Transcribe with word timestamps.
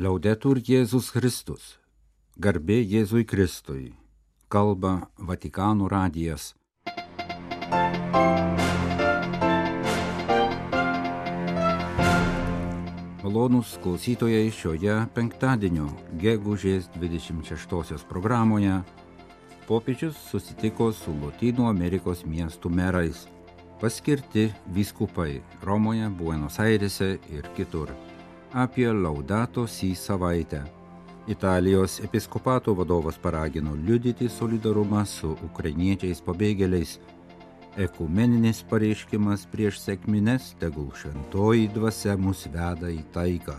Liaudetur 0.00 0.56
Jėzus 0.64 1.10
Kristus. 1.12 1.64
Garbė 2.40 2.78
Jėzui 2.80 3.26
Kristui. 3.28 3.90
Kalba 4.48 5.10
Vatikanų 5.28 5.90
radijas. 5.92 6.54
Malonūs 13.20 13.74
klausytojai 13.84 14.48
šioje 14.48 14.96
penktadienio 15.12 15.90
gegužės 16.22 16.88
26 16.96 18.08
programoje 18.08 18.78
popiežius 19.68 20.16
susitiko 20.30 20.94
su 20.96 21.12
Lotynų 21.26 21.68
Amerikos 21.68 22.24
miestų 22.24 22.72
merais, 22.72 23.26
paskirti 23.84 24.48
vyskupai 24.72 25.42
Romoje, 25.60 26.08
Buenos 26.08 26.56
Airese 26.56 27.18
ir 27.28 27.52
kitur. 27.52 27.92
Apie 28.52 28.92
Laudato 28.92 29.66
Si 29.66 29.94
savaitę. 29.94 30.62
Italijos 31.28 32.00
episkopato 32.00 32.74
vadovas 32.74 33.18
paragino 33.18 33.76
liudyti 33.86 34.28
solidarumą 34.28 35.04
su 35.06 35.36
ukrainiečiais 35.46 36.18
pabėgėliais. 36.26 36.96
Ekumeninis 37.78 38.64
pareiškimas 38.70 39.44
prieš 39.52 39.78
sėkmines 39.78 40.48
tegul 40.58 40.88
šventoji 40.90 41.68
dvasia 41.76 42.16
mus 42.18 42.42
veda 42.50 42.90
į 42.90 43.04
taiką. 43.14 43.54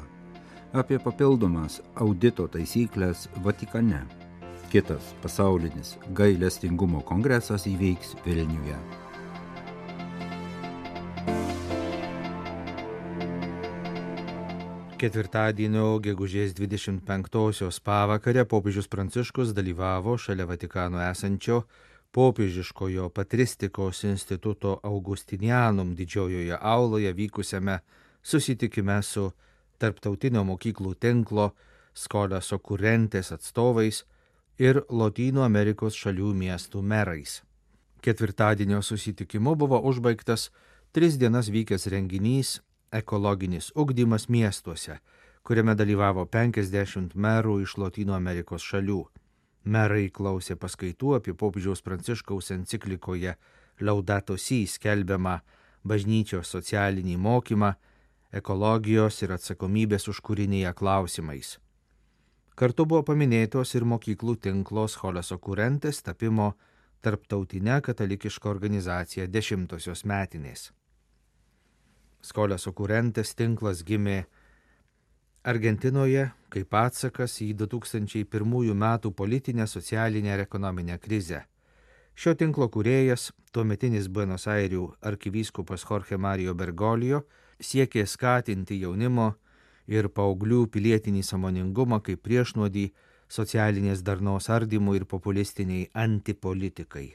Apie 0.73 0.99
papildomas 0.99 1.79
audito 1.95 2.49
taisyklės 2.51 3.29
Vatikane. 3.45 4.01
Kitas 4.75 5.13
pasaulinis 5.23 5.95
gailestingumo 6.11 6.99
kongresas 7.07 7.63
įvyks 7.63 8.17
Vilniuje. 8.25 8.75
Ketvirtadienio 15.01 15.95
gegužės 15.97 16.51
25-osios 16.53 17.79
pavakarę 17.81 18.43
popiežius 18.45 18.85
Pranciškus 18.85 19.55
dalyvavo 19.57 20.13
šalia 20.21 20.45
Vatikano 20.45 21.01
esančio 21.01 21.63
popiežiškojo 22.13 23.07
patristikos 23.09 24.03
instituto 24.05 24.75
Augustinianum 24.85 25.95
didžiojoje 25.97 26.53
auloje 26.61 27.15
vykusiame 27.17 27.79
susitikime 28.21 29.01
su 29.01 29.25
tarptautinio 29.81 30.45
mokyklų 30.45 30.93
tinklo 31.01 31.49
Skolas 31.97 32.53
Okurentės 32.53 33.33
atstovais 33.33 34.05
ir 34.61 34.83
Lotynų 34.85 35.41
Amerikos 35.41 35.97
šalių 35.97 36.35
miestų 36.45 36.85
merais. 36.85 37.39
Ketvirtadienio 38.05 38.85
susitikimu 38.85 39.57
buvo 39.57 39.81
užbaigtas 39.81 40.51
tris 40.93 41.17
dienas 41.17 41.49
vykęs 41.49 41.89
renginys 41.89 42.59
ekologinis 42.91 43.71
ugdymas 43.75 44.27
miestuose, 44.29 44.97
kuriame 45.43 45.75
dalyvavo 45.75 46.25
50 46.25 47.15
merų 47.15 47.61
iš 47.63 47.77
Latino 47.77 48.13
Amerikos 48.17 48.65
šalių. 48.67 49.01
Merai 49.63 50.09
klausė 50.09 50.57
paskaitų 50.57 51.15
apie 51.19 51.33
popiežiaus 51.37 51.81
pranciškaus 51.85 52.51
enciklikoje 52.51 53.35
Laudato 53.81 54.37
Si 54.37 54.65
skelbiamą 54.67 55.39
bažnyčios 55.83 56.49
socialinį 56.53 57.17
mokymą, 57.17 57.73
ekologijos 58.31 59.21
ir 59.21 59.33
atsakomybės 59.37 60.07
už 60.11 60.21
kūrinėje 60.25 60.73
klausimais. 60.77 61.57
Kartu 62.55 62.85
buvo 62.85 63.03
paminėtos 63.07 63.73
ir 63.75 63.85
mokyklų 63.87 64.35
tinklos 64.45 64.97
Holeso 65.01 65.37
Kurentės 65.39 66.03
tapimo 66.05 66.51
tarptautinė 67.01 67.79
katalikiška 67.81 68.49
organizacija 68.49 69.25
dešimtosios 69.27 70.05
metinės. 70.05 70.69
Skolės 72.21 72.67
okurentės 72.69 73.33
tinklas 73.33 73.81
gimė 73.83 74.25
Argentinoje 75.43 76.27
kaip 76.53 76.75
atsakas 76.75 77.39
į 77.41 77.53
2001 77.63 78.75
metų 78.77 79.11
politinę, 79.17 79.65
socialinę 79.67 80.35
ir 80.35 80.43
ekonominę 80.43 80.99
krizę. 81.01 81.45
Šio 82.13 82.35
tinklo 82.35 82.67
kūrėjas, 82.69 83.31
tuometinis 83.55 84.09
Buenos 84.11 84.45
Airių 84.51 84.91
arkivyskupas 85.01 85.85
Jorge 85.89 86.17
Mario 86.17 86.53
Bergolio, 86.53 87.23
siekė 87.57 88.03
skatinti 88.05 88.81
jaunimo 88.81 89.31
ir 89.87 90.09
paauglių 90.09 90.67
pilietinį 90.73 91.23
samoningumą 91.23 92.01
kaip 92.03 92.21
priešnuodį 92.27 92.91
socialinės 93.31 94.03
darnos 94.03 94.49
ardymui 94.51 94.99
ir 94.99 95.07
populistiniai 95.07 95.87
antipolitikai. 95.93 97.07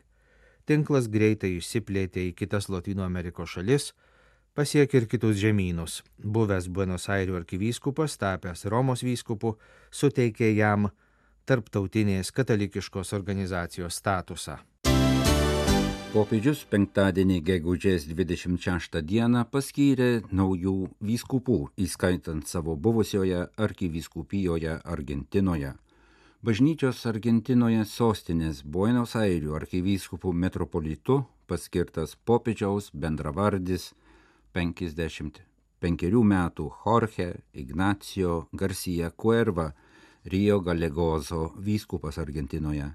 Tinklas 0.67 1.07
greitai 1.13 1.53
išsiplėtė 1.61 2.31
į 2.31 2.35
kitas 2.41 2.71
Latino 2.73 3.05
Amerikos 3.05 3.53
šalis, 3.55 3.93
pasiekė 4.57 5.03
ir 5.03 5.07
kitus 5.11 5.37
žemynus. 5.41 6.01
Buvęs 6.19 6.71
Buenos 6.73 7.11
Airių 7.13 7.37
arkivyskupas, 7.43 8.17
tapęs 8.21 8.65
Romos 8.73 9.05
vyskupu, 9.05 9.57
suteikė 9.93 10.49
jam 10.57 10.89
tarptautinės 11.47 12.33
katalikiškos 12.35 13.13
organizacijos 13.17 14.01
statusą. 14.01 14.57
Popiežius 16.17 16.63
penktadienį 16.73 17.43
gegužės 17.45 18.07
26 18.09 19.03
dieną 19.05 19.43
paskyrė 19.53 20.23
naujų 20.33 20.77
vyskupų, 21.05 21.59
įskaitant 21.77 22.49
savo 22.49 22.77
buvusioje 22.77 23.43
arkivyskupijoje 23.61 24.79
Argentinoje. 24.81 25.75
Bažnyčios 26.47 27.03
Argentinoje 27.11 27.85
sostinės 27.91 28.63
Buenos 28.65 29.13
Airių 29.19 29.59
arkivyskupų 29.61 30.33
metropolitu 30.33 31.25
paskirtas 31.51 32.17
popiežiaus 32.25 32.89
bendravardis 32.95 33.91
55 34.57 36.23
metų 36.25 36.71
Jorge 36.85 37.27
Ignacio 37.53 38.47
Garcia 38.53 39.11
Cuerva, 39.11 39.73
Rio 40.25 40.61
Galegozo 40.61 41.53
vyskupas 41.61 42.17
Argentinoje. 42.19 42.87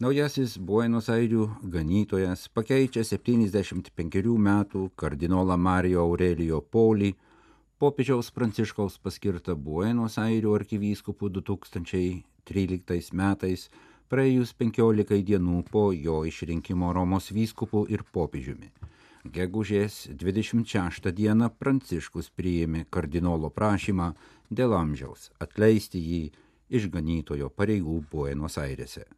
Naujasis 0.00 0.56
Buenos 0.58 1.10
Airių 1.12 1.44
ganytojas 1.74 2.48
pakeičia 2.48 3.04
75 3.04 4.38
metų 4.46 4.86
kardinolą 4.96 5.58
Mario 5.60 6.00
Aurelio 6.06 6.62
Poli, 6.62 7.12
popiežiaus 7.78 8.32
Pranciškaus 8.32 8.96
paskirtą 8.98 9.54
Buenos 9.54 10.16
Airių 10.18 10.56
arkivyskupų 10.56 11.30
2013 11.36 13.12
metais, 13.12 13.68
praėjus 14.08 14.56
15 14.56 15.20
dienų 15.20 15.62
po 15.70 15.90
jo 15.92 16.24
išrinkimo 16.24 16.96
Romos 16.96 17.28
vyskupų 17.30 17.86
ir 17.92 18.08
popiežiumi. 18.10 18.72
Gegužės 19.24 20.12
26 20.20 21.08
dieną 21.16 21.46
Pranciškus 21.56 22.28
priėmė 22.36 22.84
kardinolo 22.92 23.48
prašymą 23.48 24.12
dėl 24.52 24.76
amžiaus 24.76 25.32
atleisti 25.40 25.96
jį 25.98 26.28
iš 26.68 26.92
ganytojo 26.92 27.48
pareigų 27.48 28.04
Buenos 28.10 28.58
Airėse. 28.60 29.08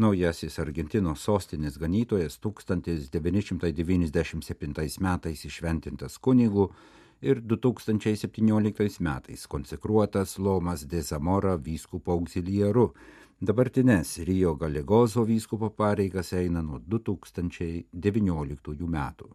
Naujasis 0.00 0.56
Argentinos 0.64 1.20
sostinės 1.28 1.76
ganytojas 1.76 2.40
1997 2.40 4.96
metais 5.04 5.44
išventintas 5.44 6.16
kunigų 6.18 6.72
ir 7.20 7.40
2017 7.44 9.00
metais 9.04 9.44
konsekruotas 9.46 10.38
Lomas 10.38 10.84
de 10.88 11.02
Zamora 11.02 11.56
vyskupo 11.56 12.12
auxiliaru. 12.16 12.94
Dabartinės 13.40 14.18
Rio 14.24 14.54
Galegozo 14.56 15.24
vyskupo 15.28 15.70
pareigas 15.70 16.32
eina 16.32 16.62
nuo 16.64 16.78
2019 16.80 18.88
metų. 18.88 19.30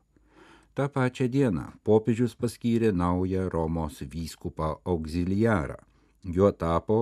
Ta 0.75 0.89
pačia 0.91 1.29
diena 1.31 1.69
popiežius 1.87 2.33
paskyrė 2.35 2.89
naują 2.91 3.45
Romos 3.49 4.01
vyskupą 4.13 4.73
auxiliarą. 4.83 5.77
Juo 6.35 6.49
tapo 6.51 6.97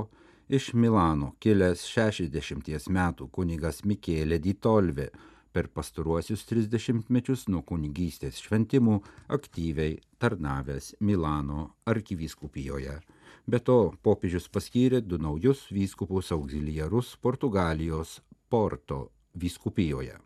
iš 0.50 0.74
Milano 0.78 1.32
kilęs 1.42 1.82
60 1.90 2.90
metų 2.98 3.30
kunigas 3.34 3.82
Mikėlė 3.82 4.38
Ditolvė, 4.44 5.08
per 5.54 5.70
pastaruosius 5.74 6.46
30 6.50 7.10
mečius 7.10 7.48
nuo 7.50 7.64
kunigystės 7.66 8.38
šventimų 8.46 9.00
aktyviai 9.38 9.96
tarnavęs 10.22 10.92
Milano 11.00 11.72
arkivyskupijoje. 11.90 13.00
Be 13.50 13.60
to, 13.60 13.80
popiežius 14.06 14.46
paskyrė 14.54 15.02
du 15.02 15.18
naujus 15.18 15.66
vyskupus 15.74 16.30
auxiliarus 16.38 17.16
Portugalijos 17.26 18.19
Porto 18.50 19.08
vyskupijoje. 19.34 20.19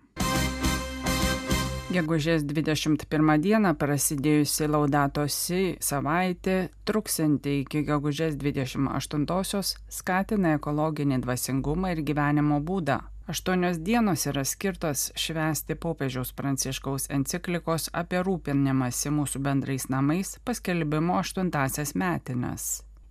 Gegužės 1.88 2.42
21 2.44 3.38
dieną 3.39 3.69
prasidėjusi 3.80 4.66
Laudatosi 4.68 5.60
savaitė, 5.80 6.56
truksinti 6.84 7.62
iki 7.62 7.86
gegužės 7.88 8.36
28-osios, 8.42 9.69
skatina 9.88 10.57
ekologinį 10.57 11.22
dvasingumą 11.24 11.94
ir 11.95 12.01
gyvenimo 12.10 12.60
būdą. 12.60 12.98
Aštuonios 13.31 13.80
dienos 13.88 14.28
yra 14.28 14.44
skirtos 14.44 15.13
švęsti 15.16 15.78
popiežiaus 15.80 16.34
pranciškaus 16.36 17.07
enciklikos 17.07 17.88
apie 17.95 18.19
rūpinimąsi 18.19 19.13
mūsų 19.22 19.40
bendrais 19.48 19.88
namais 19.88 20.36
paskelbimo 20.44 21.16
aštuntasias 21.22 21.95
metinės. 21.95 22.68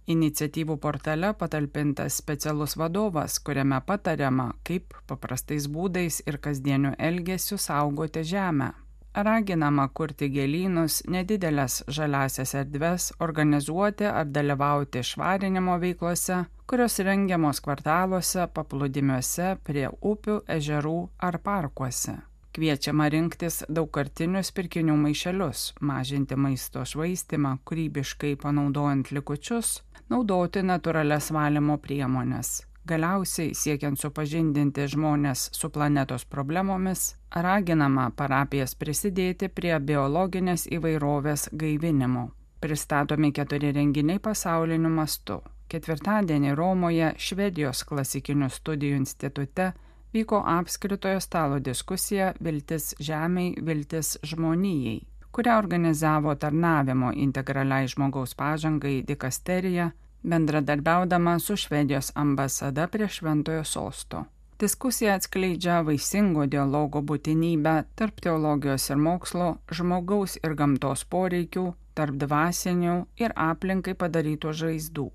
Iniciatyvų 0.07 0.77
portale 0.79 1.33
patalpintas 1.35 2.21
specialus 2.21 2.77
vadovas, 2.79 3.41
kuriame 3.43 3.81
patariama, 3.83 4.53
kaip 4.63 4.95
paprastais 5.11 5.67
būdais 5.67 6.21
ir 6.31 6.39
kasdieniu 6.39 6.93
elgesiu 6.99 7.59
saugoti 7.59 8.23
žemę. 8.23 8.69
Raginama 9.17 9.89
kurti 9.97 10.29
gėlynus, 10.31 11.01
nedidelės 11.11 11.81
žaliasias 11.89 12.55
erdves, 12.61 13.09
organizuoti 13.19 14.07
ar 14.07 14.31
dalyvauti 14.31 15.03
švarinimo 15.03 15.75
veiklose, 15.83 16.45
kurios 16.71 17.01
rengiamos 17.01 17.63
kvartaluose, 17.65 18.47
paplūdimiuose, 18.55 19.57
prie 19.67 19.89
upių, 19.91 20.39
ežerų 20.59 20.97
ar 21.19 21.41
parkuose. 21.43 22.19
Kviečiama 22.57 23.11
rinktis 23.13 23.65
daugkartinius 23.69 24.53
pirkinių 24.57 24.95
maišelius, 25.01 25.65
mažinti 25.81 26.39
maisto 26.41 26.85
švaistimą, 26.89 27.59
kūrybiškai 27.69 28.37
panaudojant 28.41 29.11
likučius, 29.13 29.81
naudoti 30.09 30.63
natūrales 30.63 31.31
valymo 31.35 31.79
priemonės. 31.83 32.63
Galiausiai, 32.87 33.51
siekiant 33.59 33.99
supažindinti 33.99 34.85
žmonės 34.93 35.49
su 35.59 35.71
planetos 35.75 36.25
problemomis, 36.31 37.17
raginama 37.35 38.13
parapijas 38.15 38.77
prisidėti 38.79 39.49
prie 39.51 39.75
biologinės 39.89 40.69
įvairovės 40.71 41.49
gaivinimo. 41.53 42.29
Pristatomi 42.63 43.33
keturi 43.35 43.73
renginiai 43.75 44.23
pasauliniu 44.23 44.93
mastu. 44.95 45.41
Ketvirtadienį 45.67 46.55
Romoje 46.55 47.11
Švedijos 47.19 47.83
klasikinių 47.89 48.53
studijų 48.55 49.01
institute 49.03 49.73
vyko 50.15 50.39
apskritojo 50.47 51.21
stalo 51.21 51.59
diskusija 51.59 52.33
Viltis 52.41 52.95
žemiai, 53.03 53.57
viltis 53.67 54.15
žmonijai, 54.23 55.01
kurią 55.37 55.59
organizavo 55.59 56.35
tarnavimo 56.35 57.11
integraliai 57.13 57.89
žmogaus 57.93 58.33
pažangai 58.35 59.03
dikasterija, 59.11 59.91
bendradarbiaudama 60.23 61.39
su 61.39 61.57
Švedijos 61.57 62.13
ambasada 62.15 62.87
prie 62.89 63.09
Šventojo 63.09 63.65
sosto. 63.65 64.25
Diskusija 64.61 65.19
atskleidžia 65.19 65.83
vaisingo 65.85 66.47
dialogo 66.47 67.03
būtinybę 67.11 67.75
tarp 68.01 68.25
teologijos 68.25 68.89
ir 68.91 68.97
mokslo, 68.97 69.51
žmogaus 69.69 70.39
ir 70.41 70.57
gamtos 70.57 71.05
poreikių, 71.05 71.67
tarp 71.95 72.17
dvasinių 72.25 72.97
ir 73.21 73.37
aplinkai 73.37 73.93
padarytų 74.01 74.57
žaizdų. 74.65 75.11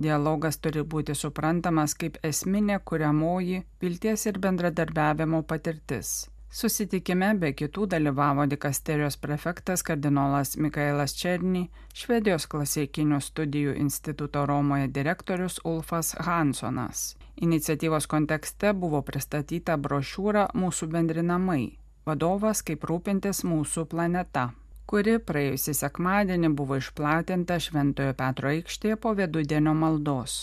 Dialogas 0.00 0.62
turi 0.62 0.86
būti 0.94 1.18
suprantamas 1.18 1.98
kaip 1.98 2.22
esminė 2.22 2.78
kuriamoji 2.84 3.64
vilties 3.82 4.30
ir 4.30 4.38
bendradarbiavimo 4.38 5.42
patirtis. 5.42 6.29
Susitikime 6.50 7.28
be 7.38 7.52
kitų 7.54 7.84
dalyvavo 7.92 8.42
dikasterijos 8.50 9.16
prefektas 9.22 9.84
kardinolas 9.86 10.56
Mikaelas 10.58 11.14
Černy, 11.14 11.68
Švedijos 11.94 12.48
klasikinių 12.50 13.20
studijų 13.22 13.76
instituto 13.78 14.42
Romoje 14.50 14.88
direktorius 14.90 15.60
Ulfas 15.64 16.16
Hansonas. 16.26 17.14
Iniciatyvos 17.36 18.10
kontekste 18.10 18.74
buvo 18.74 19.02
pristatyta 19.06 19.78
brošiūra 19.78 20.48
Mūsų 20.54 20.90
bendri 20.90 21.22
namai- 21.22 21.76
vadovas 22.06 22.62
kaip 22.66 22.82
rūpintis 22.82 23.44
mūsų 23.46 23.86
planeta 23.86 24.50
kuri 24.90 25.20
praėjusį 25.22 25.72
sekmadienį 25.78 26.48
buvo 26.58 26.80
išplatinta 26.80 27.60
Šventojo 27.62 28.14
Petro 28.18 28.50
aikštėje 28.50 28.96
po 29.04 29.12
vidudienio 29.14 29.74
maldos. 29.84 30.40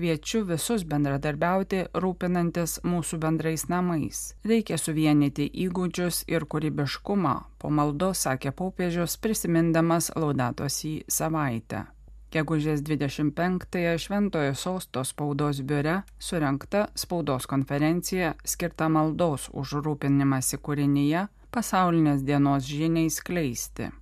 Kviečiu 0.00 0.46
visus 0.48 0.80
bendradarbiauti 0.88 1.82
rūpinantis 2.00 2.78
mūsų 2.88 3.18
bendrais 3.20 3.66
namais. 3.68 4.20
Reikia 4.48 4.78
suvienyti 4.80 5.44
įgūdžius 5.66 6.22
ir 6.32 6.46
kūrybiškumą, 6.48 7.34
po 7.60 7.68
maldos 7.68 8.22
sakė 8.24 8.54
popiežius 8.56 9.18
prisimindamas 9.20 10.08
laudatos 10.16 10.78
į 10.88 10.94
savaitę. 11.04 11.82
Gegužės 12.32 12.80
25-ąją 12.88 13.94
Šventojo 14.00 14.56
Sosto 14.56 15.04
spaudos 15.04 15.60
biure 15.60 15.98
surinkta 16.16 16.86
spaudos 16.96 17.44
konferencija 17.50 18.32
skirta 18.40 18.88
maldos 18.88 19.50
už 19.52 19.82
rūpinimąsi 19.84 20.64
kūrinyje 20.64 21.28
pasaulinės 21.52 22.24
dienos 22.24 22.64
žiniai 22.64 23.12
skleisti. 23.12 23.92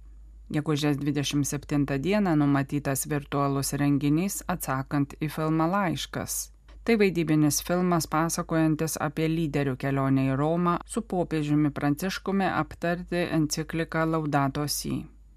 Gegužės 0.48 0.96
27 0.96 1.98
dieną 2.00 2.32
numatytas 2.40 3.04
virtualus 3.10 3.74
renginys 3.76 4.38
atsakant 4.48 5.12
į 5.20 5.28
filmą 5.34 5.66
laiškas. 5.68 6.36
Tai 6.88 6.96
vaidybinis 6.96 7.58
filmas 7.66 8.06
pasakojantis 8.08 8.96
apie 9.04 9.26
lyderių 9.28 9.76
kelionę 9.76 10.24
į 10.30 10.38
Romą 10.40 10.78
su 10.88 11.02
popiežiumi 11.04 11.68
Pranciškumi 11.76 12.48
aptarti 12.48 13.26
encikliką 13.38 14.06
Laudato 14.08 14.64
Si. 14.72 14.94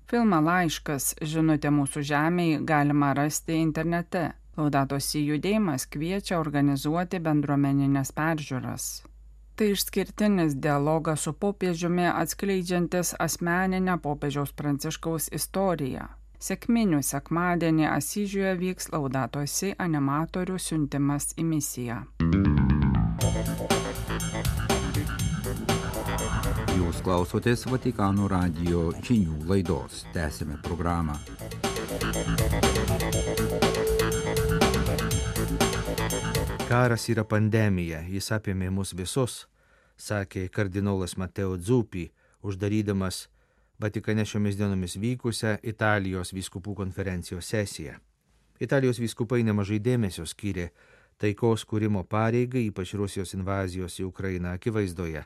Filmą 0.08 0.40
laiškas 0.48 1.12
Žinutė 1.34 1.76
mūsų 1.76 2.08
žemėje 2.08 2.64
galima 2.72 3.12
rasti 3.12 3.60
internete. 3.60 4.30
Laudato 4.56 5.00
Si 5.04 5.28
judėjimas 5.28 5.92
kviečia 5.92 6.40
organizuoti 6.40 7.20
bendruomeninės 7.20 8.16
peržiūras. 8.16 8.92
Tai 9.56 9.68
išskirtinis 9.72 10.56
dialogas 10.56 11.28
su 11.28 11.34
popiežiumi 11.34 12.08
atskleidžiantis 12.10 13.14
asmeninę 13.20 13.98
popiežiaus 14.02 14.56
pranciškaus 14.58 15.30
istoriją. 15.38 16.08
Sėkminių 16.42 17.04
sekmadienį 17.06 17.86
Asyžiuje 17.92 18.56
vyks 18.58 18.90
laudatosi 18.96 19.76
animatorių 19.78 20.58
siuntimas 20.58 21.36
į 21.38 21.46
misiją. 21.46 22.00
Jūs 26.80 27.04
klausotės 27.06 27.68
Vatikano 27.70 28.26
radio 28.32 28.90
žinių 29.06 29.44
laidos. 29.52 30.06
Tęsime 30.18 30.58
programą. 30.66 31.20
Karas 36.72 37.10
yra 37.12 37.24
pandemija, 37.28 38.02
jis 38.08 38.32
apėmė 38.36 38.70
mus 38.72 38.94
visus, 38.96 39.34
sakė 40.00 40.46
kardinolas 40.54 41.18
Mateo 41.20 41.58
Dzupį, 41.60 42.06
uždarydamas 42.48 43.28
Vatikane 43.82 44.26
šiomis 44.26 44.56
dienomis 44.60 44.94
vykusią 45.02 45.56
Italijos 45.66 46.34
vyskupų 46.38 46.76
konferencijos 46.78 47.48
sesiją. 47.50 47.96
Italijos 48.62 49.00
vyskupai 49.02 49.42
nemažai 49.44 49.80
dėmesio 49.82 50.28
skyrė 50.30 50.68
taikos 51.18 51.66
kūrimo 51.66 52.04
pareigai, 52.06 52.68
ypač 52.70 52.94
Rusijos 53.00 53.34
invazijos 53.34 53.98
į 54.00 54.06
Ukrainą 54.12 54.54
akivaizdoje. 54.60 55.24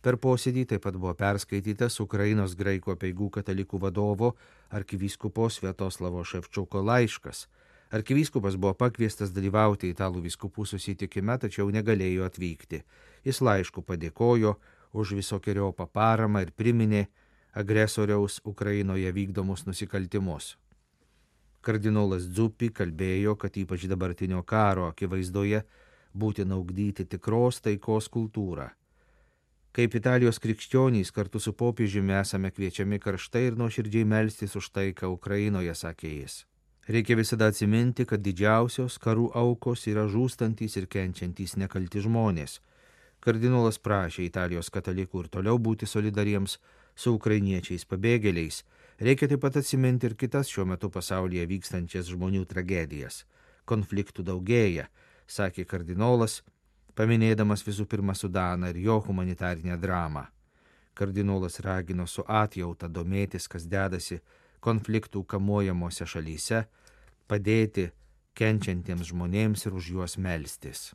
Per 0.00 0.16
posėdį 0.16 0.64
taip 0.72 0.86
pat 0.86 0.96
buvo 0.96 1.12
perskaitytas 1.12 2.00
Ukrainos 2.00 2.56
graikų 2.56 2.94
apieigų 2.94 3.28
katalikų 3.36 3.82
vadovo 3.82 4.32
arkivyskupo 4.72 5.50
Svietoslavo 5.52 6.24
Ševčiuko 6.24 6.80
laiškas 6.80 7.44
Arkivyskupas 7.90 8.54
buvo 8.54 8.76
pakviestas 8.78 9.32
dalyvauti 9.34 9.88
italų 9.90 10.22
vyskupų 10.28 10.66
susitikime, 10.68 11.34
tačiau 11.42 11.70
negalėjo 11.74 12.28
atvykti. 12.28 12.84
Jis 13.26 13.40
laišku 13.42 13.82
padėkojo 13.82 14.54
už 14.94 15.16
visokiojo 15.18 15.72
paparamą 15.74 16.44
ir 16.46 16.52
priminė 16.54 17.08
agresoriaus 17.52 18.40
Ukrainoje 18.46 19.10
vykdomus 19.12 19.66
nusikaltimus. 19.66 20.54
Kardinolas 21.60 22.28
Dzupi 22.30 22.70
kalbėjo, 22.72 23.34
kad 23.36 23.58
ypač 23.58 23.84
dabartinio 23.90 24.42
karo 24.46 24.86
akivaizdoje 24.88 25.64
būtina 26.14 26.56
augdyti 26.56 27.04
tikros 27.04 27.58
taikos 27.60 28.08
kultūrą. 28.08 28.70
Kaip 29.74 29.94
Italijos 29.94 30.40
krikščionys 30.42 31.12
kartu 31.14 31.42
su 31.42 31.52
popiežiumi 31.54 32.16
esame 32.18 32.50
kviečiami 32.54 32.98
karštai 33.02 33.44
ir 33.50 33.58
nuoširdžiai 33.58 34.06
melstis 34.06 34.56
už 34.58 34.70
taiką 34.74 35.10
Ukrainoje, 35.10 35.74
sakė 35.74 36.14
jis. 36.16 36.40
Reikia 36.90 37.14
visada 37.16 37.46
atsiminti, 37.46 38.02
kad 38.02 38.18
didžiausios 38.18 38.96
karų 38.98 39.28
aukos 39.38 39.84
yra 39.86 40.08
žūstantys 40.10 40.74
ir 40.80 40.88
kenčiantys 40.90 41.52
nekalti 41.60 42.00
žmonės. 42.02 42.56
Kardinolas 43.22 43.78
prašė 43.78 44.24
Italijos 44.26 44.72
katalikų 44.74 45.22
ir 45.22 45.28
toliau 45.36 45.60
būti 45.62 45.86
solidariems 45.86 46.56
su 46.98 47.12
ukrainiečiais 47.14 47.86
pabėgėliais. 47.86 48.64
Reikia 48.98 49.28
taip 49.30 49.44
pat 49.44 49.60
atsiminti 49.60 50.10
ir 50.10 50.16
kitas 50.18 50.50
šiuo 50.50 50.66
metu 50.72 50.90
pasaulyje 50.90 51.46
vykstančias 51.52 52.10
žmonių 52.10 52.42
tragedijas. 52.50 53.22
Konfliktų 53.70 54.26
daugėja, 54.26 54.88
sakė 55.30 55.68
kardinolas, 55.70 56.40
paminėdamas 56.98 57.62
visų 57.68 57.86
pirma 57.86 58.18
Sudaną 58.18 58.74
ir 58.74 58.82
jo 58.88 58.98
humanitarinę 59.06 59.78
dramą. 59.78 60.26
Kardinolas 60.98 61.62
ragino 61.62 62.10
su 62.10 62.26
atjauta 62.26 62.90
domėtis, 62.90 63.46
kas 63.46 63.70
dedasi 63.70 64.18
konfliktų 64.60 65.22
kamuojamuose 65.24 66.04
šalyse, 66.06 66.64
padėti 67.30 67.90
kenčiantiems 68.34 69.10
žmonėms 69.12 69.66
ir 69.66 69.76
už 69.78 69.90
juos 69.94 70.18
melstis. 70.18 70.90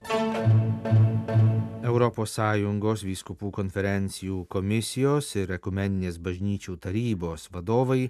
ES 1.85 3.03
vyskupų 3.07 3.51
konferencijų 3.55 4.45
komisijos 4.51 5.29
ir 5.39 5.53
ekumeninės 5.55 6.17
bažnyčių 6.19 6.75
tarybos 6.81 7.47
vadovai, 7.53 8.09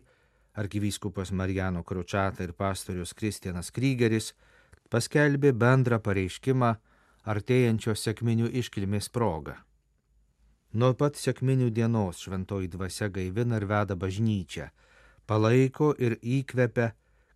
arkivyskupas 0.55 1.32
Marijano 1.32 1.84
Kručata 1.84 2.44
ir 2.44 2.53
pastorius 2.53 3.13
Kristianas 3.13 3.72
Krygeris 3.75 4.34
paskelbė 4.89 5.51
bendrą 5.53 6.00
pareiškimą 6.00 6.72
artėjančios 7.25 8.05
sėkminių 8.08 8.50
iškilmės 8.62 9.10
progą. 9.10 9.58
Nuo 10.74 10.94
pat 10.94 11.15
sėkminių 11.20 11.70
dienos 11.72 12.24
šventoji 12.24 12.72
dvasia 12.72 13.10
gaivina 13.10 13.60
ir 13.60 13.67
veda 13.70 13.96
bažnyčią, 13.96 14.70
palaiko 15.27 15.94
ir 16.00 16.17
įkvepia 16.22 16.94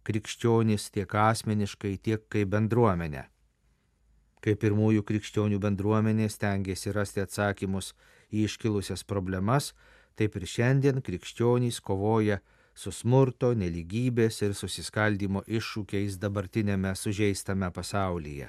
krikščionys 0.08 0.89
tiek 0.96 1.13
asmeniškai, 1.15 1.98
tiek 1.98 2.24
kaip 2.32 2.51
bendruomenė. 2.53 3.25
Kai 4.39 4.56
pirmųjų 4.56 5.03
krikščionių 5.03 5.60
bendruomenė 5.60 6.29
stengiasi 6.32 6.94
rasti 6.96 7.24
atsakymus 7.25 7.91
į 8.32 8.46
iškilusias 8.48 9.03
problemas, 9.03 9.74
taip 10.15 10.38
ir 10.39 10.48
šiandien 10.48 11.01
krikščionys 11.03 11.82
kovoja 11.84 12.39
su 12.75 12.94
smurto, 12.96 13.51
neligybės 13.53 14.39
ir 14.46 14.56
susiskaldimo 14.56 15.44
iššūkiais 15.48 16.15
dabartinėme 16.22 16.94
sužeistame 16.96 17.68
pasaulyje. 17.75 18.48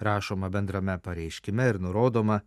Rašoma 0.00 0.48
bendrame 0.50 0.96
pareiškime 0.98 1.68
ir 1.70 1.78
nurodoma, 1.78 2.40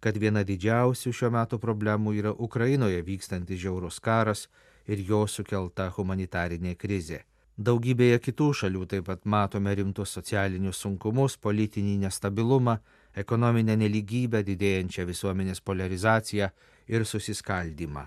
kad 0.00 0.16
viena 0.16 0.44
didžiausių 0.46 1.12
šio 1.12 1.28
metų 1.34 1.58
problemų 1.60 2.14
yra 2.22 2.32
Ukrainoje 2.32 3.02
vykstantis 3.04 3.60
žiaurus 3.60 4.00
karas 4.00 4.46
ir 4.88 5.02
jo 5.04 5.26
sukelta 5.28 5.90
humanitarinė 5.96 6.76
krizė. 6.80 7.24
Daugybėje 7.60 8.22
kitų 8.24 8.46
šalių 8.56 8.86
taip 8.88 9.04
pat 9.10 9.26
matome 9.28 9.74
rimtus 9.76 10.14
socialinius 10.16 10.78
sunkumus, 10.80 11.34
politinį 11.36 11.98
nestabilumą, 12.06 12.78
ekonominę 13.22 13.74
neligybę, 13.76 14.40
didėjančią 14.46 15.04
visuomenės 15.04 15.60
polarizaciją 15.60 16.48
ir 16.88 17.04
susiskaldimą. 17.04 18.06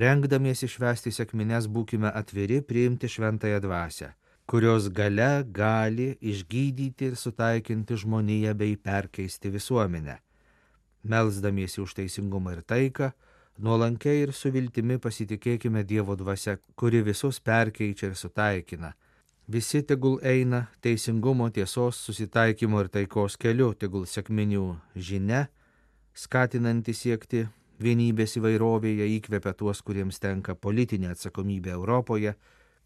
Rengdamiesi 0.00 0.68
švesti 0.68 1.12
sėkmines 1.12 1.68
būkime 1.68 2.08
atviri 2.08 2.62
priimti 2.64 3.10
šventąją 3.12 3.60
dvasę, 3.66 4.14
kurios 4.48 4.88
gale 4.96 5.44
gali 5.44 6.14
išgydyti 6.32 7.10
ir 7.10 7.20
sutaikinti 7.20 8.00
žmoniją 8.00 8.56
bei 8.56 8.80
perkeisti 8.80 9.52
visuomenę. 9.52 10.16
Melsdamiesi 11.04 11.84
už 11.84 11.98
teisingumą 12.00 12.56
ir 12.56 12.64
taiką, 12.64 13.12
Nuolankiai 13.58 14.20
ir 14.22 14.30
su 14.32 14.52
viltimi 14.54 15.00
pasitikėkime 15.02 15.82
Dievo 15.82 16.14
dvasia, 16.14 16.60
kuri 16.78 17.00
visus 17.02 17.40
perkeičia 17.42 18.12
ir 18.12 18.14
sutaikina. 18.14 18.92
Visi 19.50 19.80
tegul 19.82 20.20
eina 20.22 20.68
teisingumo, 20.84 21.48
tiesos, 21.50 21.98
susitaikymo 22.06 22.84
ir 22.84 22.90
taikos 22.94 23.34
keliu, 23.40 23.72
tegul 23.74 24.04
sėkminių 24.06 24.62
žinia, 24.94 25.48
skatinanti 26.14 26.94
siekti 26.94 27.48
vienybės 27.82 28.36
įvairovėje 28.38 29.08
įkvepia 29.16 29.56
tuos, 29.58 29.82
kuriems 29.82 30.22
tenka 30.22 30.54
politinė 30.54 31.16
atsakomybė 31.16 31.74
Europoje, 31.74 32.36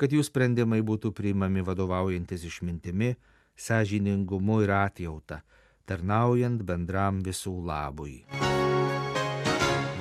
kad 0.00 0.08
jų 0.08 0.24
sprendimai 0.24 0.80
būtų 0.80 1.12
priimami 1.12 1.60
vadovaujantis 1.66 2.48
išmintimi, 2.48 3.12
sąžiningumu 3.60 4.62
ir 4.64 4.72
atjauta, 4.78 5.42
tarnaujant 5.84 6.64
bendram 6.64 7.20
visų 7.20 7.58
labui. 7.60 8.22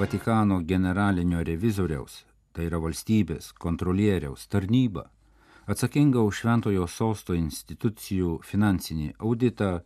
Vatikano 0.02 0.64
generalinio 0.66 1.44
revizoriaus, 1.46 2.14
tai 2.56 2.64
yra 2.66 2.80
valstybės 2.82 3.52
kontrolieriaus 3.62 4.48
tarnyba, 4.50 5.04
atsakinga 5.70 6.24
už 6.26 6.40
Šventojo 6.40 6.88
sosto 6.90 7.36
institucijų 7.38 8.40
finansinį 8.42 9.12
auditą, 9.20 9.84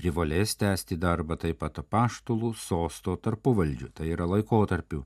privalės 0.00 0.54
tęsti 0.62 0.96
darbą 1.02 1.36
taip 1.42 1.60
pat 1.60 1.82
apaštulų 1.82 2.54
sosto 2.56 3.18
tarpuvaldžių, 3.20 3.90
tai 3.92 4.08
yra 4.14 4.30
laikotarpiu 4.30 5.02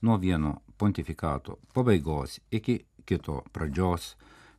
nuo 0.00 0.16
vieno 0.16 0.54
pontifikato 0.80 1.58
pabaigos 1.76 2.38
iki 2.48 2.78
kito 3.04 3.42
pradžios. 3.52 4.14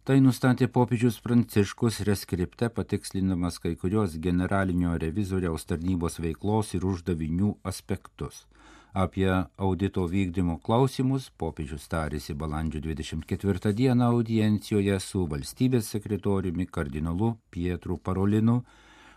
Tai 0.06 0.20
nustatė 0.22 0.70
popiežius 0.70 1.18
Pranciškus 1.26 2.04
reskripte 2.06 2.70
patikslindamas 2.70 3.58
kai 3.66 3.74
kurios 3.74 4.14
generalinio 4.22 4.94
revizoriaus 5.02 5.66
tarnybos 5.66 6.22
veiklos 6.22 6.78
ir 6.78 6.86
uždavinių 6.86 7.56
aspektus. 7.74 8.46
Apie 8.94 9.30
audito 9.58 10.08
vykdymo 10.10 10.58
klausimus 10.66 11.30
popiežius 11.38 11.86
tarėsi 11.92 12.34
balandžio 12.34 12.82
24 12.82 13.74
dieną 13.78 14.08
audiencijoje 14.16 14.98
su 15.00 15.28
valstybės 15.30 15.92
sekretoriumi 15.94 16.66
kardinolu 16.66 17.36
Pietru 17.54 18.00
Parolinu, 18.02 18.64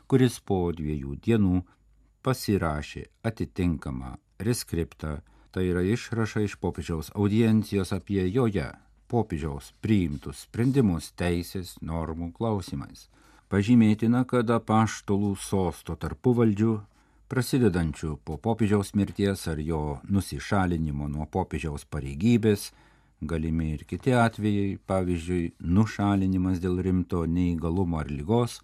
kuris 0.06 0.36
po 0.44 0.68
dviejų 0.76 1.16
dienų 1.24 1.62
pasirašė 2.22 3.06
atitinkamą 3.24 4.12
reskriptą, 4.44 5.22
tai 5.52 5.64
yra 5.72 5.80
išrašą 5.88 6.44
iš 6.44 6.58
popiežiaus 6.60 7.08
audiencijos 7.16 7.96
apie 7.96 8.28
joje 8.28 8.68
popiežiaus 9.08 9.72
priimtus 9.80 10.44
sprendimus 10.46 11.14
teisės 11.16 11.78
normų 11.80 12.30
klausimais. 12.36 13.08
Pažymėtina, 13.48 14.24
kad 14.28 14.48
apaštolų 14.52 15.34
sosto 15.40 15.96
tarpuvaldžių 15.96 16.76
prasidedančių 17.32 18.18
po 18.28 18.36
popiežiaus 18.36 18.92
mirties 18.98 19.46
ar 19.48 19.60
jo 19.60 19.98
nusišalinimo 20.12 21.08
nuo 21.08 21.26
popiežiaus 21.26 21.86
pareigybės, 21.88 22.68
galimi 23.22 23.72
ir 23.78 23.86
kiti 23.88 24.12
atvejai, 24.12 24.76
pavyzdžiui, 24.86 25.54
nušalinimas 25.60 26.60
dėl 26.60 26.82
rimto 26.84 27.24
neįgalumo 27.24 28.02
ar 28.02 28.12
lygos, 28.12 28.60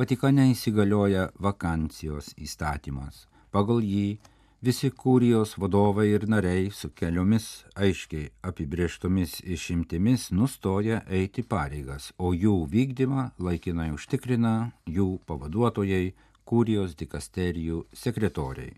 Vatikane 0.00 0.46
įsigalioja 0.48 1.26
vakancijos 1.44 2.30
įstatymas. 2.40 3.26
Pagal 3.52 3.82
jį 3.84 4.20
visi 4.64 4.88
kūrijos 5.02 5.56
vadovai 5.60 6.06
ir 6.14 6.24
nariai 6.30 6.70
su 6.72 6.88
keliomis 6.96 7.48
aiškiai 7.74 8.30
apibrieštomis 8.48 9.40
išimtimis 9.44 10.30
nustoja 10.30 11.02
eiti 11.18 11.42
pareigas, 11.42 12.14
o 12.16 12.30
jų 12.32 12.54
vykdymą 12.72 13.26
laikinai 13.44 13.90
užtikrina 13.96 14.54
jų 14.86 15.10
pavaduotojai, 15.28 16.14
kurijos 16.50 16.96
dikasterijų 16.98 17.84
sekretoriai. 17.94 18.72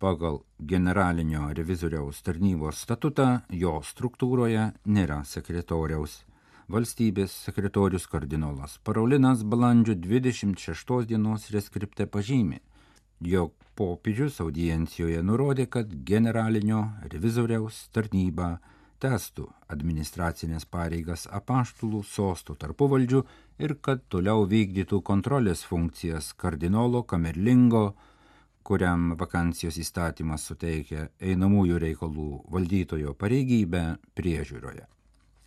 Pagal 0.00 0.40
generalinio 0.72 1.50
revizoriaus 1.56 2.22
tarnybos 2.24 2.82
statutą 2.84 3.28
jo 3.62 3.78
struktūroje 3.84 4.70
nėra 4.84 5.22
sekretoriaus. 5.28 6.22
Valstybės 6.70 7.34
sekretorius 7.46 8.06
kardinolas 8.08 8.78
Paraulinas 8.86 9.42
balandžio 9.42 9.96
26 9.98 11.08
dienos 11.10 11.48
reskripte 11.52 12.06
pažymė, 12.06 12.60
jog 13.20 13.52
popiežius 13.76 14.38
audiencijoje 14.44 15.22
nurodė, 15.24 15.66
kad 15.66 15.92
generalinio 16.12 16.84
revizoriaus 17.12 17.88
tarnyba 17.96 18.58
testų 19.00 19.46
administracinės 19.72 20.66
pareigas 20.68 21.26
apaštulų 21.30 22.02
sostų 22.06 22.56
tarpuvaldžių 22.60 23.22
ir 23.64 23.74
kad 23.84 24.04
toliau 24.12 24.46
vykdytų 24.50 25.00
kontrolės 25.06 25.64
funkcijas 25.68 26.32
kardinolo 26.40 27.02
Kamerlingo, 27.02 27.94
kuriam 28.62 29.14
vakancijos 29.20 29.78
įstatymas 29.80 30.44
suteikia 30.50 31.08
einamųjų 31.20 31.80
reikalų 31.86 32.28
valdytojo 32.52 33.14
pareigybę 33.18 33.84
priežiūroje. 34.14 34.84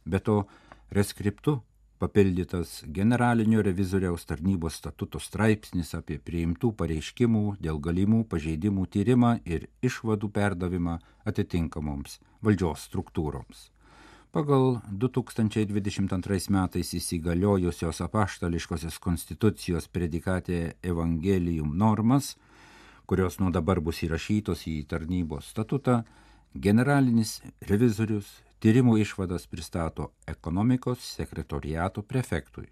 Be 0.05 0.19
to, 0.19 0.43
reskriptu 0.91 1.61
papildytas 2.03 2.83
generalinio 2.97 3.61
revizoriaus 3.63 4.25
tarnybos 4.27 4.75
statuto 4.81 5.21
straipsnis 5.23 5.93
apie 5.95 6.17
priimtų 6.19 6.73
pareiškimų 6.81 7.43
dėl 7.63 7.79
galimų 7.87 8.25
pažeidimų 8.33 8.87
tyrimą 8.95 9.37
ir 9.47 9.69
išvadų 9.87 10.29
perdavimą 10.35 10.97
atitinkamoms 11.31 12.19
valdžios 12.43 12.89
struktūroms. 12.89 13.69
Pagal 14.35 14.81
2022 14.89 16.49
metais 16.51 16.91
įsigaliojusios 16.97 18.01
apaštališkosios 18.01 18.97
konstitucijos 18.99 19.87
predikatė 19.87 20.73
Evangelium 20.83 21.75
normas, 21.77 22.33
kurios 23.05 23.37
nuo 23.39 23.53
dabar 23.53 23.79
bus 23.79 24.01
įrašytos 24.03 24.65
į 24.67 24.79
tarnybos 24.89 25.53
statutą, 25.53 26.01
generalinis 26.53 27.39
revizorius 27.69 28.41
tyrimų 28.63 28.99
išvadas 29.03 29.49
pristato 29.51 30.13
ekonomikos 30.27 31.03
sekretoriato 31.17 32.01
prefektui 32.07 32.69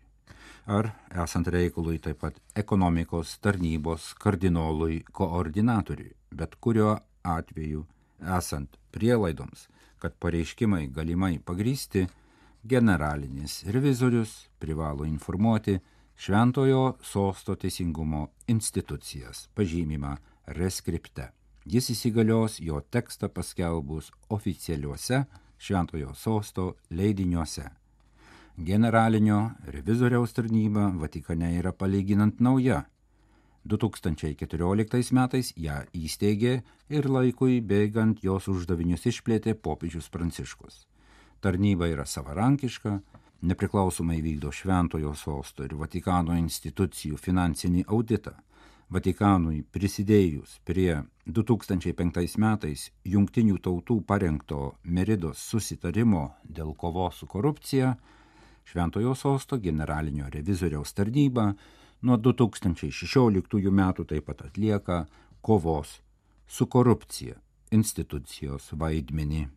ar, 0.66 0.92
esant 1.24 1.48
reikalui, 1.48 2.00
taip 2.00 2.22
pat 2.22 2.38
ekonomikos 2.56 3.38
tarnybos 3.42 4.12
kardinolui 4.22 5.02
koordinatoriui, 5.12 6.14
bet 6.32 6.56
kuriuo 6.62 6.98
atveju 7.24 7.86
esant 8.38 8.78
prielaidoms, 8.94 9.68
kad 10.02 10.16
pareiškimai 10.20 10.88
galimai 10.94 11.40
pagrysti, 11.40 12.08
generalinis 12.64 13.64
revizorius 13.68 14.48
privalo 14.60 15.06
informuoti 15.06 15.80
Šventojo 16.22 16.98
sosto 17.02 17.56
teisingumo 17.56 18.28
institucijas, 18.48 19.48
pažymimą 19.58 20.18
reskripte. 20.54 21.32
Jis 21.66 21.90
įsigalios 21.96 22.60
jo 22.62 22.78
tekstą 22.94 23.30
paskelbus 23.30 24.12
oficialiuose 24.30 25.24
Šventojo 25.62 26.16
sosto 26.18 26.76
leidiniuose. 26.90 27.68
Generalinio 28.58 29.52
revizoriaus 29.70 30.34
tarnyba 30.34 30.88
Vatikane 30.98 31.52
yra 31.60 31.72
palyginant 31.72 32.40
nauja 32.42 32.82
2014 33.70 35.14
metais 35.14 35.52
ją 35.58 35.78
įsteigė 35.94 36.56
ir 36.90 37.10
laikui 37.10 37.60
bėgant 37.62 38.24
jos 38.26 38.50
uždavinius 38.50 39.06
išplėtė 39.14 39.54
popiežius 39.54 40.10
Pranciškus. 40.10 40.88
Tarnyba 41.42 41.92
yra 41.94 42.08
savarankiška, 42.10 42.98
nepriklausomai 43.46 44.18
vykdo 44.22 44.50
Šventojo 44.50 45.14
sosto 45.14 45.66
ir 45.66 45.78
Vatikano 45.78 46.34
institucijų 46.42 47.22
finansinį 47.22 47.86
auditą. 47.88 48.34
Vatikanui 48.90 49.62
prisidėjus 49.72 50.58
prie 50.66 51.04
2005 51.26 52.38
metais 52.42 52.88
jungtinių 53.06 53.60
tautų 53.62 54.00
parengto 54.08 54.76
Meridos 54.84 55.44
susitarimo 55.52 56.32
dėl 56.44 56.74
kovos 56.74 57.22
su 57.22 57.28
korupcija, 57.30 57.96
Šventojo 58.66 59.16
sosto 59.16 59.58
generalinio 59.58 60.30
revizoriaus 60.30 60.94
tarnyba 60.94 61.52
nuo 62.06 62.18
2016 62.18 63.72
metų 63.72 64.06
taip 64.08 64.26
pat 64.30 64.46
atlieka 64.48 65.06
kovos 65.42 66.00
su 66.48 66.68
korupcija 66.68 67.36
institucijos 67.72 68.72
vaidmenį. 68.78 69.48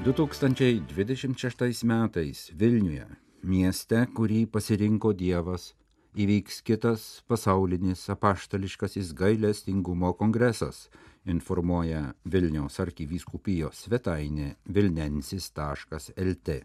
2026 0.00 1.84
metais 1.84 2.46
Vilniuje, 2.56 3.06
mieste, 3.44 4.06
kurį 4.16 4.46
pasirinko 4.48 5.12
Dievas, 5.12 5.74
įvyks 6.18 6.62
kitas 6.66 7.22
pasaulinis 7.30 8.08
apaštališkasis 8.10 9.12
gailestingumo 9.14 10.12
kongresas, 10.18 10.88
informuoja 11.24 12.14
Vilniaus 12.24 12.80
arkivyskupijos 12.82 13.84
svetainė 13.86 14.54
vilnensis.lt. 14.66 16.56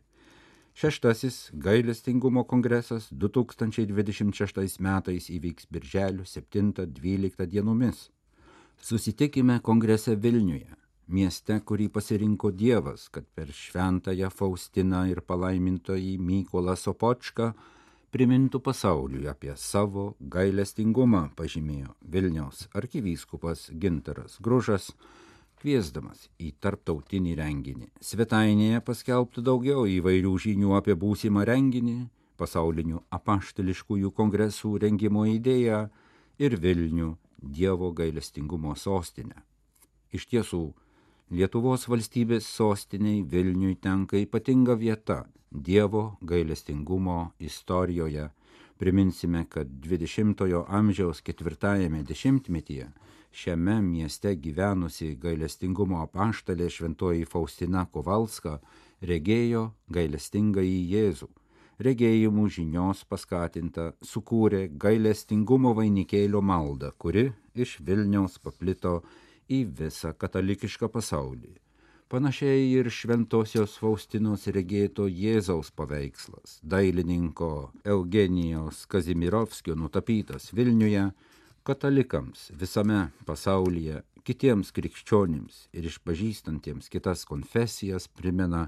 Šeštasis 0.75 1.51
gailestingumo 1.53 2.43
kongresas 2.43 3.07
2026 3.13 4.81
metais 4.83 5.29
įvyks 5.29 5.69
birželio 5.71 6.25
7-12 6.27 7.45
dienomis. 7.47 8.09
Susitikime 8.81 9.61
kongrese 9.63 10.17
Vilniuje, 10.19 10.73
mieste, 11.07 11.61
kurį 11.61 11.87
pasirinko 11.93 12.51
Dievas, 12.51 13.07
kad 13.07 13.23
per 13.37 13.53
šventąją 13.53 14.27
Faustiną 14.33 15.05
ir 15.07 15.21
palaimintojį 15.21 16.17
Mykolą 16.19 16.75
Sopočką 16.75 17.53
primintų 18.15 18.61
pasauliui 18.63 19.25
apie 19.27 19.51
savo 19.59 20.13
gailestingumą, 20.31 21.25
pažymėjo 21.35 21.97
Vilniaus 21.99 22.61
arkivyskupas 22.79 23.65
Gintaras 23.75 24.37
Gružas, 24.39 24.93
kviesdamas 25.59 26.29
į 26.39 26.53
tarptautinį 26.63 27.33
renginį. 27.41 27.89
Svetainėje 27.99 28.79
paskelbtų 28.87 29.43
daugiau 29.49 29.83
įvairių 29.97 30.31
žinių 30.45 30.71
apie 30.77 30.95
būsimą 30.95 31.43
renginį, 31.49 31.97
pasaulinių 32.39 33.03
apaštališkųjų 33.19 34.13
kongresų 34.15 34.77
rengimo 34.85 35.27
idėją 35.27 35.83
ir 36.39 36.55
Vilnių 36.55 37.11
Dievo 37.43 37.91
gailestingumo 37.91 38.77
sostinę. 38.79 39.43
Iš 40.15 40.29
tiesų, 40.31 40.63
Lietuvos 41.35 41.89
valstybės 41.91 42.47
sostiniai 42.47 43.25
Vilniui 43.27 43.75
tenka 43.75 44.15
ypatinga 44.23 44.79
vieta 44.79 45.25
Dievo 45.55 46.17
gailestingumo 46.21 47.31
istorijoje. 47.39 48.29
Priminsime, 48.77 49.45
kad 49.49 49.67
20-ojo 49.67 50.65
amžiaus 50.67 51.21
ketvirtajame 51.21 52.03
dešimtmetyje 52.03 52.91
šiame 53.35 53.81
mieste 53.81 54.31
gyvenusi 54.39 55.15
gailestingumo 55.19 55.99
apaštalė 56.03 56.69
šventoji 56.71 57.25
Faustina 57.27 57.83
Kovalska 57.91 58.59
regėjo 59.03 59.65
gailestingąjį 59.97 60.77
Jėzų. 60.93 61.27
Regėjimų 61.87 62.45
žinios 62.55 63.03
paskatinta 63.11 63.89
sukūrė 64.11 64.69
gailestingumo 64.83 65.73
vainikėlio 65.75 66.39
maldą, 66.39 66.93
kuri 66.97 67.27
iš 67.55 67.77
Vilniaus 67.83 68.39
paplito 68.39 69.01
į 69.51 69.65
visą 69.81 70.13
katalikišką 70.15 70.87
pasaulį. 70.93 71.51
Panašiai 72.05 72.67
ir 72.69 72.85
šventosios 72.93 73.79
Faustinos 73.81 74.43
regėto 74.53 75.07
Jėzaus 75.09 75.71
paveikslas, 75.73 76.59
dailininko 76.61 77.71
Eugenijaus 77.81 78.83
Kazimirovskio 78.85 79.73
nutapytas 79.73 80.51
Vilniuje, 80.53 81.07
katalikams 81.65 82.51
visame 82.61 82.99
pasaulyje, 83.25 84.03
kitiems 84.21 84.69
krikščionims 84.77 85.63
ir 85.73 85.89
išpažįstantiems 85.89 86.93
kitas 86.93 87.25
konfesijas 87.25 88.05
primena, 88.05 88.67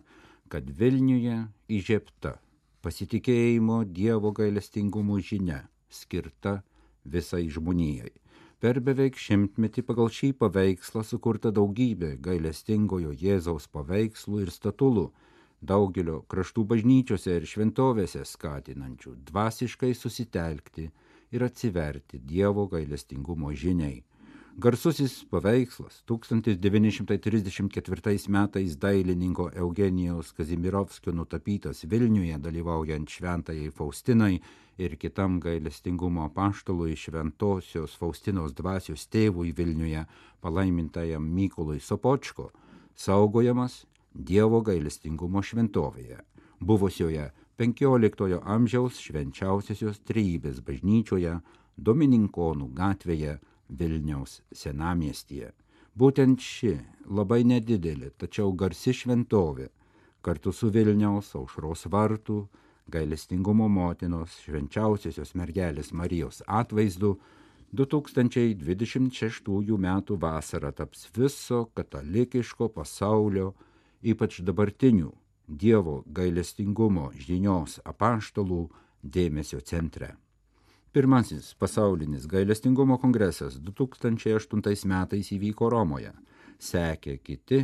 kad 0.49 0.65
Vilniuje 0.65 1.43
įžiebta 1.69 2.39
pasitikėjimo 2.81 3.83
Dievo 3.85 4.33
gailestingumo 4.33 5.21
žinia 5.21 5.67
skirta 5.93 6.63
visai 7.05 7.45
žmonijai 7.53 8.15
Per 8.57 8.79
beveik 8.81 9.19
šimtmetį 9.21 9.83
pagal 9.85 10.07
šį 10.09 10.31
paveikslą 10.41 11.03
sukurta 11.05 11.51
daugybė 11.53 12.15
gailestingojo 12.27 13.11
Jėzaus 13.13 13.67
paveikslų 13.69 14.39
ir 14.45 14.51
statulų, 14.55 15.03
daugelio 15.71 16.23
kraštų 16.33 16.63
bažnyčiose 16.71 17.35
ir 17.37 17.45
šventovėse 17.51 18.23
skatinančių 18.25 19.13
dvasiškai 19.29 19.91
susitelkti 19.99 20.87
ir 21.37 21.45
atsiverti 21.45 22.17
Dievo 22.33 22.65
gailestingumo 22.71 23.53
žiniai. 23.53 24.01
Garsusis 24.59 25.23
paveikslas 25.29 26.03
1934 26.07 28.27
metais 28.27 28.81
dailininko 28.81 29.51
Eugenijaus 29.55 30.31
Kazimirovskio 30.31 31.13
nutapytas 31.13 31.85
Vilniuje 31.89 32.37
dalyvaujant 32.37 33.09
šventajai 33.09 33.71
Faustinai 33.71 34.39
ir 34.77 34.95
kitam 34.97 35.39
gailestingumo 35.39 36.29
paštalui 36.33 36.95
šventosios 36.97 37.97
Faustinos 37.99 38.53
dvasios 38.57 39.07
tėvui 39.13 39.53
Vilniuje, 39.57 40.05
palaimintajam 40.41 41.23
Mykolui 41.35 41.79
Sopočko, 41.79 42.49
saugojamas 42.95 43.85
Dievo 44.13 44.61
gailestingumo 44.65 45.41
šventovėje, 45.45 46.17
buvusioje 46.59 47.31
XV 47.61 48.41
amžiaus 48.41 48.97
švenčiausiosios 49.05 49.99
trybės 50.01 50.65
bažnyčioje 50.65 51.41
Domininkonų 51.77 52.73
gatvėje 52.73 53.37
Vilniaus 53.69 54.41
senamiestyje. 54.51 55.51
Būtent 55.97 56.39
ši 56.43 56.77
labai 57.09 57.43
nedidelė, 57.43 58.11
tačiau 58.17 58.53
garsi 58.53 58.93
šventovė 58.93 59.69
kartu 60.21 60.51
su 60.51 60.69
Vilniaus 60.73 61.35
aušros 61.39 61.87
vartų 61.93 62.47
gailestingumo 62.91 63.67
motinos 63.71 64.39
švenčiausiosios 64.43 65.33
mergelės 65.39 65.93
Marijos 65.93 66.41
atvaizdu 66.47 67.17
2026 67.73 69.77
m. 69.77 70.01
vasarą 70.19 70.71
taps 70.71 71.09
viso 71.15 71.69
katalikiško 71.75 72.69
pasaulio, 72.69 73.53
ypač 74.03 74.41
dabartinių 74.41 75.11
Dievo 75.47 76.03
gailestingumo 76.11 77.11
žinios 77.15 77.79
apaštalų 77.87 78.69
dėmesio 79.03 79.61
centre. 79.63 80.17
Pirmasis 80.97 81.53
pasaulinis 81.53 82.25
gailestingumo 82.27 82.95
kongresas 82.97 83.59
2008 83.61 84.87
metais 84.89 85.27
įvyko 85.35 85.67
Romoje. 85.69 86.09
Sekė 86.57 87.19
kiti 87.21 87.59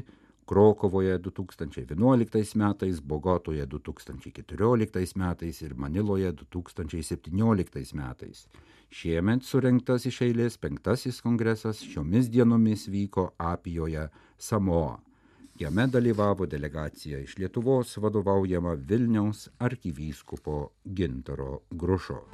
Krokovoje 0.46 1.16
2011 1.18 2.54
metais, 2.62 3.02
Bogotoje 3.02 3.66
2014 3.66 5.18
metais 5.18 5.64
ir 5.66 5.74
Maniloje 5.74 6.30
2017 6.44 7.98
metais. 7.98 8.46
Šiemet 8.94 9.50
surinktas 9.50 10.06
iš 10.06 10.22
eilės 10.30 10.62
penktasis 10.62 11.26
kongresas 11.26 11.82
šiomis 11.82 12.30
dienomis 12.30 12.86
vyko 12.86 13.32
Apijoje 13.42 14.12
Samoa. 14.38 15.00
Jame 15.58 15.90
dalyvavo 15.90 16.46
delegacija 16.46 17.26
iš 17.26 17.40
Lietuvos 17.42 17.98
vadovaujama 17.98 18.78
Vilniaus 18.78 19.48
arkivyskupo 19.58 20.68
Gintaro 20.86 21.64
Grušo. 21.72 22.28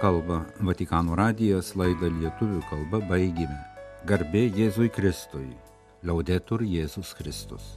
Kalba 0.00 0.42
Vatikano 0.60 1.16
radijas 1.18 1.72
laidą 1.78 2.10
lietuvių 2.20 2.60
kalba 2.70 3.00
baigėme. 3.08 3.58
Garbė 4.06 4.46
Jėzui 4.58 4.90
Kristui. 4.92 5.48
Liaudetur 6.06 6.62
Jėzus 6.62 7.14
Kristus. 7.18 7.76